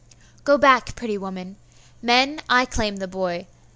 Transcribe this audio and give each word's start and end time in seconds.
'Go 0.43 0.57
back, 0.57 0.95
pretty 0.95 1.15
woman! 1.15 1.57
Men, 2.01 2.41
I 2.49 2.65
claim 2.65 2.95
the 2.95 3.07
boy. 3.07 3.45